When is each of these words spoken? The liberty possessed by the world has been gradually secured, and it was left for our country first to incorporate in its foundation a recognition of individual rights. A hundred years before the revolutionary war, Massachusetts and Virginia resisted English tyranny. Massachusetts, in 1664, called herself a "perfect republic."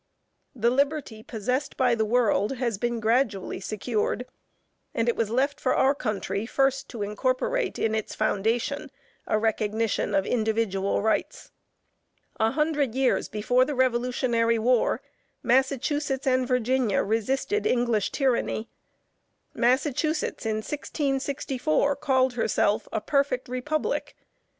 The 0.55 0.71
liberty 0.71 1.21
possessed 1.21 1.77
by 1.77 1.93
the 1.93 2.05
world 2.05 2.53
has 2.53 2.79
been 2.79 2.99
gradually 2.99 3.59
secured, 3.59 4.25
and 4.95 5.07
it 5.07 5.15
was 5.15 5.29
left 5.29 5.59
for 5.61 5.75
our 5.75 5.93
country 5.93 6.47
first 6.47 6.89
to 6.89 7.03
incorporate 7.03 7.77
in 7.77 7.93
its 7.93 8.15
foundation 8.15 8.89
a 9.27 9.37
recognition 9.37 10.15
of 10.15 10.25
individual 10.25 11.03
rights. 11.03 11.51
A 12.39 12.49
hundred 12.49 12.95
years 12.95 13.29
before 13.29 13.63
the 13.63 13.75
revolutionary 13.75 14.57
war, 14.57 15.03
Massachusetts 15.43 16.25
and 16.25 16.47
Virginia 16.47 17.03
resisted 17.03 17.67
English 17.67 18.11
tyranny. 18.11 18.71
Massachusetts, 19.53 20.47
in 20.47 20.55
1664, 20.63 21.95
called 21.97 22.33
herself 22.33 22.87
a 22.91 23.01
"perfect 23.01 23.47
republic." 23.47 24.15